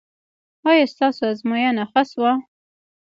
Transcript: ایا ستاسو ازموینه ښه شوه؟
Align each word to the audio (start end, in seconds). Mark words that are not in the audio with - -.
ایا 0.69 0.85
ستاسو 0.93 1.21
ازموینه 1.31 1.83
ښه 1.91 2.01
شوه؟ 2.11 2.31